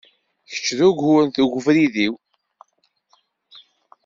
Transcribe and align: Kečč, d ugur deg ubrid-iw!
Kečč, 0.49 0.67
d 0.77 0.79
ugur 0.89 1.23
deg 1.35 1.51
ubrid-iw! 1.57 2.13